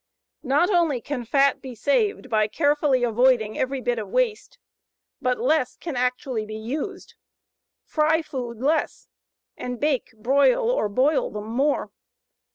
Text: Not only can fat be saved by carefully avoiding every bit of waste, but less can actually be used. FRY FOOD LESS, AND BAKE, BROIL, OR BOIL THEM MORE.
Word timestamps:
Not 0.41 0.71
only 0.71 0.99
can 0.99 1.25
fat 1.25 1.61
be 1.61 1.75
saved 1.75 2.27
by 2.27 2.47
carefully 2.47 3.03
avoiding 3.03 3.55
every 3.55 3.81
bit 3.81 3.99
of 3.99 4.09
waste, 4.09 4.57
but 5.21 5.37
less 5.39 5.77
can 5.77 5.95
actually 5.95 6.43
be 6.43 6.55
used. 6.57 7.13
FRY 7.85 8.23
FOOD 8.23 8.61
LESS, 8.61 9.09
AND 9.55 9.79
BAKE, 9.79 10.09
BROIL, 10.17 10.71
OR 10.71 10.89
BOIL 10.89 11.29
THEM 11.29 11.45
MORE. 11.45 11.91